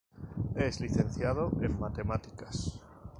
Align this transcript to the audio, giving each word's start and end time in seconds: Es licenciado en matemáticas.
Es 0.55 0.79
licenciado 0.79 1.51
en 1.61 1.79
matemáticas. 1.79 2.79